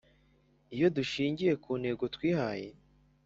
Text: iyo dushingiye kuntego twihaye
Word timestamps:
iyo 0.75 0.87
dushingiye 0.97 1.53
kuntego 1.63 2.03
twihaye 2.15 2.67